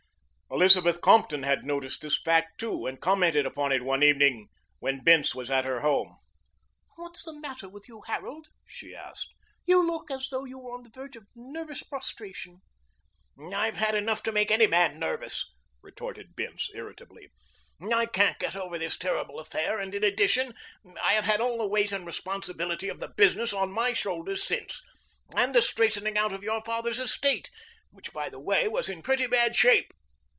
Elizabeth 0.53 0.99
Compton 0.99 1.43
had 1.43 1.63
noticed 1.63 2.01
this 2.01 2.19
fact, 2.21 2.59
too, 2.59 2.85
and 2.85 2.99
commented 2.99 3.45
upon 3.45 3.71
it 3.71 3.85
one 3.85 4.03
evening 4.03 4.49
when 4.79 5.01
Bince 5.01 5.33
was 5.33 5.49
at 5.49 5.63
her 5.63 5.79
home. 5.79 6.17
"What's 6.97 7.23
the 7.23 7.31
matter 7.39 7.69
with 7.69 7.87
you, 7.87 8.01
Harold?" 8.05 8.49
she 8.67 8.93
asked. 8.93 9.29
"You 9.65 9.81
look 9.81 10.11
as 10.11 10.27
though 10.29 10.43
you 10.43 10.59
are 10.67 10.73
on 10.73 10.83
the 10.83 10.89
verge 10.89 11.15
of 11.15 11.25
nervous 11.35 11.83
prostration." 11.83 12.59
"I've 13.41 13.77
had 13.77 13.95
enough 13.95 14.21
to 14.23 14.33
make 14.33 14.51
any 14.51 14.67
man 14.67 14.99
nervous," 14.99 15.49
retorted 15.81 16.35
Bince 16.35 16.69
irritably. 16.73 17.31
"I 17.89 18.05
can't 18.05 18.37
get 18.37 18.53
over 18.55 18.77
this 18.77 18.97
terrible 18.97 19.39
affair, 19.39 19.79
and 19.79 19.95
in 19.95 20.03
addition 20.03 20.53
I 21.01 21.13
have 21.13 21.23
had 21.25 21.39
all 21.39 21.59
the 21.59 21.67
weight 21.69 21.93
and 21.93 22.05
responsibility 22.05 22.89
of 22.89 22.99
the 22.99 23.13
business 23.15 23.53
on 23.53 23.71
my 23.71 23.93
shoulders 23.93 24.43
since, 24.43 24.81
and 25.33 25.55
the 25.55 25.61
straightening 25.61 26.17
out 26.17 26.33
of 26.33 26.43
your 26.43 26.61
father's 26.65 26.99
estate, 26.99 27.49
which, 27.89 28.11
by 28.11 28.27
the 28.27 28.41
way, 28.41 28.67
was 28.67 28.89
in 28.89 29.01
pretty 29.01 29.27
bad 29.27 29.55
shape. 29.55 29.93